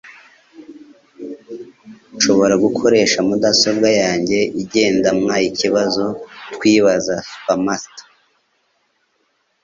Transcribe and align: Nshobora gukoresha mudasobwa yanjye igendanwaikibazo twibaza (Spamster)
Nshobora 2.15 2.55
gukoresha 2.65 3.17
mudasobwa 3.27 3.89
yanjye 4.01 4.39
igendanwaikibazo 4.61 6.05
twibaza 6.53 7.15
(Spamster) 7.29 8.05